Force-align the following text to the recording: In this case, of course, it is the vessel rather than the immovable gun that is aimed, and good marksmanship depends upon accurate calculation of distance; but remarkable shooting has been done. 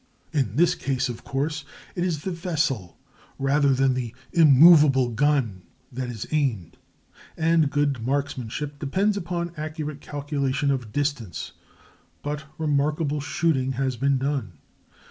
In 0.33 0.55
this 0.55 0.73
case, 0.73 1.09
of 1.09 1.23
course, 1.23 1.63
it 1.95 2.03
is 2.03 2.23
the 2.23 2.31
vessel 2.31 2.97
rather 3.37 3.71
than 3.71 3.93
the 3.93 4.15
immovable 4.33 5.09
gun 5.09 5.61
that 5.91 6.09
is 6.09 6.25
aimed, 6.31 6.77
and 7.37 7.69
good 7.69 8.03
marksmanship 8.03 8.79
depends 8.79 9.15
upon 9.15 9.53
accurate 9.57 10.01
calculation 10.01 10.71
of 10.71 10.91
distance; 10.91 11.51
but 12.23 12.45
remarkable 12.57 13.21
shooting 13.21 13.73
has 13.73 13.95
been 13.95 14.17
done. 14.17 14.53